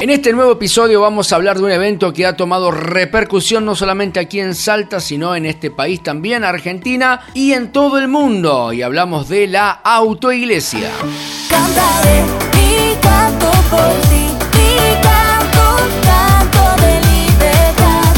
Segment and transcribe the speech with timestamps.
[0.00, 3.74] En este nuevo episodio vamos a hablar de un evento que ha tomado repercusión no
[3.74, 8.72] solamente aquí en Salta, sino en este país también, Argentina y en todo el mundo.
[8.72, 10.90] Y hablamos de la autoiglesia.
[11.50, 12.24] Cantaré
[12.54, 14.24] y canto por ti,
[14.56, 18.14] y canto, canto de libertad.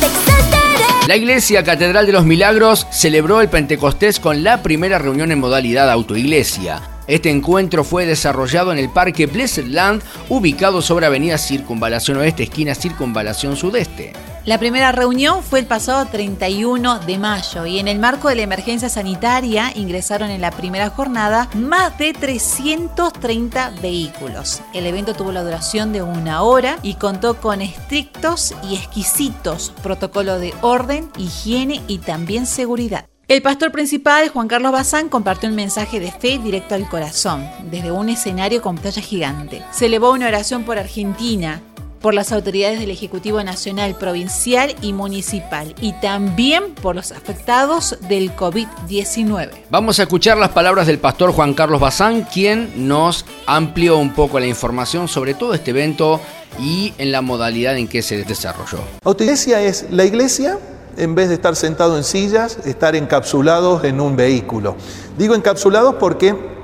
[0.00, 1.06] Te exaltaré.
[1.06, 5.88] La Iglesia Catedral de los Milagros celebró el Pentecostés con la primera reunión en modalidad
[5.88, 6.93] autoiglesia.
[7.06, 12.74] Este encuentro fue desarrollado en el Parque Blessed Land, ubicado sobre Avenida Circunvalación Oeste, esquina
[12.74, 14.14] Circunvalación Sudeste.
[14.46, 18.42] La primera reunión fue el pasado 31 de mayo y en el marco de la
[18.42, 24.60] emergencia sanitaria ingresaron en la primera jornada más de 330 vehículos.
[24.74, 30.40] El evento tuvo la duración de una hora y contó con estrictos y exquisitos protocolos
[30.40, 33.06] de orden, higiene y también seguridad.
[33.26, 37.90] El pastor principal, Juan Carlos Bazán, compartió un mensaje de fe directo al corazón, desde
[37.90, 39.62] un escenario con pantalla gigante.
[39.72, 41.62] Se elevó una oración por Argentina,
[42.02, 48.36] por las autoridades del Ejecutivo Nacional, Provincial y Municipal, y también por los afectados del
[48.36, 49.52] COVID-19.
[49.70, 54.38] Vamos a escuchar las palabras del pastor Juan Carlos Bazán, quien nos amplió un poco
[54.38, 56.20] la información sobre todo este evento
[56.60, 58.80] y en la modalidad en que se desarrolló.
[59.02, 60.58] Autoiglesia es la iglesia
[60.96, 64.76] en vez de estar sentado en sillas, estar encapsulados en un vehículo.
[65.18, 66.54] Digo encapsulados porque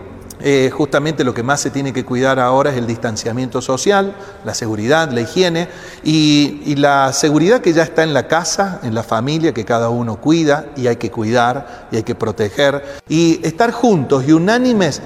[0.43, 4.55] eh, justamente lo que más se tiene que cuidar ahora es el distanciamiento social, la
[4.55, 5.69] seguridad, la higiene
[6.03, 9.91] y, y la seguridad que ya está en la casa, en la familia, que cada
[9.91, 12.83] uno cuida y hay que cuidar y hay que proteger.
[13.09, 15.03] Y estar juntos y unánimes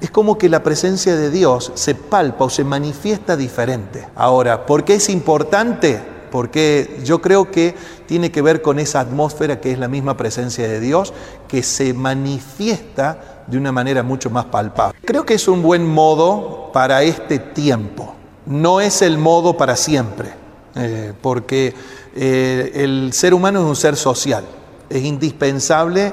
[0.00, 4.06] es como que la presencia de Dios se palpa o se manifiesta diferente.
[4.14, 6.17] Ahora, ¿por qué es importante?
[6.30, 7.74] Porque yo creo que
[8.06, 11.12] tiene que ver con esa atmósfera que es la misma presencia de Dios,
[11.46, 14.98] que se manifiesta de una manera mucho más palpable.
[15.04, 18.14] Creo que es un buen modo para este tiempo.
[18.46, 20.30] No es el modo para siempre,
[20.74, 21.74] eh, porque
[22.14, 24.44] eh, el ser humano es un ser social.
[24.88, 26.12] Es indispensable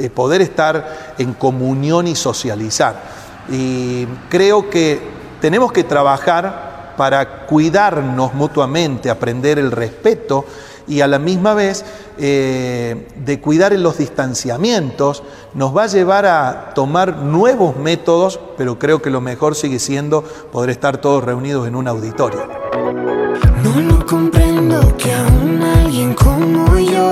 [0.00, 3.02] eh, poder estar en comunión y socializar.
[3.50, 4.98] Y creo que
[5.40, 6.69] tenemos que trabajar
[7.00, 10.44] para cuidarnos mutuamente, aprender el respeto
[10.86, 11.82] y a la misma vez
[12.18, 15.22] eh, de cuidar en los distanciamientos,
[15.54, 20.20] nos va a llevar a tomar nuevos métodos, pero creo que lo mejor sigue siendo
[20.22, 22.46] poder estar todos reunidos en un auditorio.
[23.62, 27.10] No lo comprendo que aún alguien como yo,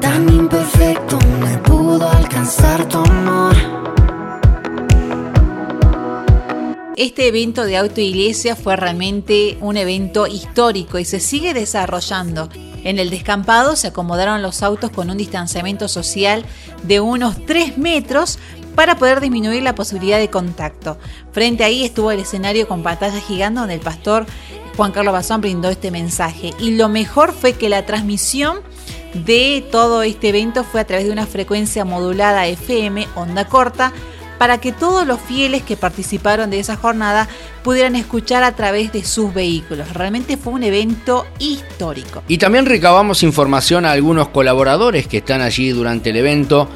[0.00, 3.19] tan imperfecto, me pudo alcanzar tu
[7.00, 12.50] Este evento de autoiglesia fue realmente un evento histórico y se sigue desarrollando.
[12.84, 16.44] En el descampado se acomodaron los autos con un distanciamiento social
[16.82, 18.38] de unos 3 metros
[18.74, 20.98] para poder disminuir la posibilidad de contacto.
[21.32, 24.26] Frente ahí estuvo el escenario con pantalla gigante donde el pastor
[24.76, 26.52] Juan Carlos Bazán brindó este mensaje.
[26.58, 28.58] Y lo mejor fue que la transmisión
[29.14, 33.94] de todo este evento fue a través de una frecuencia modulada FM, onda corta,
[34.40, 37.28] para que todos los fieles que participaron de esa jornada
[37.62, 39.92] pudieran escuchar a través de sus vehículos.
[39.92, 42.22] Realmente fue un evento histórico.
[42.26, 46.70] Y también recabamos información a algunos colaboradores que están allí durante el evento.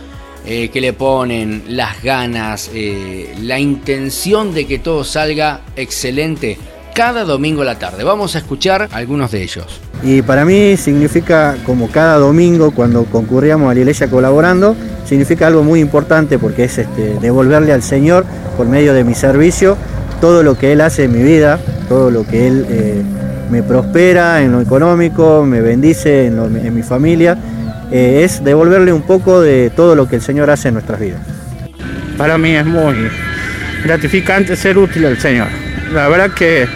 [0.46, 6.58] eh, que le ponen las ganas, eh, la intención de que todo salga excelente
[6.94, 8.04] cada domingo a la tarde.
[8.04, 9.66] Vamos a escuchar algunos de ellos.
[10.02, 15.62] Y para mí significa, como cada domingo cuando concurríamos a la iglesia colaborando, significa algo
[15.62, 18.24] muy importante porque es este, devolverle al Señor,
[18.56, 19.76] por medio de mi servicio,
[20.20, 23.02] todo lo que Él hace en mi vida, todo lo que Él eh,
[23.50, 27.36] me prospera en lo económico, me bendice en, lo- en mi familia,
[27.90, 31.20] eh, es devolverle un poco de todo lo que el Señor hace en nuestras vidas.
[32.16, 32.94] Para mí es muy
[33.84, 35.48] gratificante ser útil al Señor.
[35.92, 36.66] La verdad que,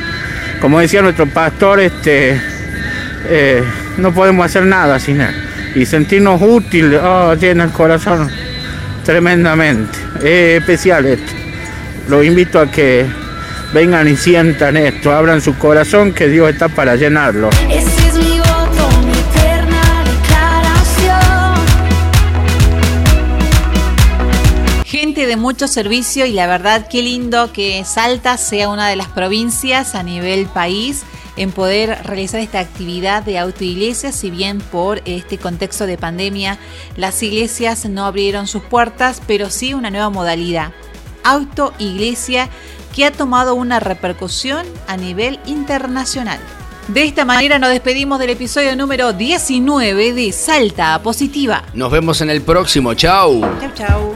[0.61, 2.41] como decía nuestro pastor, este,
[3.29, 3.63] eh,
[3.97, 5.35] no podemos hacer nada sin Él.
[5.75, 8.31] Y sentirnos útiles, oh, llena el corazón
[9.05, 9.99] tremendamente.
[10.19, 11.33] Es especial esto.
[12.09, 13.07] Los invito a que
[13.73, 17.51] vengan y sientan esto, abran su corazón, que Dios está para llenarlo.
[25.29, 29.95] De mucho servicio y la verdad qué lindo que Salta sea una de las provincias
[29.95, 31.05] a nivel país
[31.37, 36.59] en poder realizar esta actividad de autoiglesia, si bien por este contexto de pandemia
[36.97, 40.73] las iglesias no abrieron sus puertas, pero sí una nueva modalidad,
[41.23, 42.49] autoiglesia,
[42.97, 46.41] que ha tomado una repercusión a nivel internacional.
[46.89, 51.63] De esta manera nos despedimos del episodio número 19 de Salta Positiva.
[51.75, 52.95] Nos vemos en el próximo.
[52.95, 53.43] Chau.
[53.61, 54.08] Chau, chau.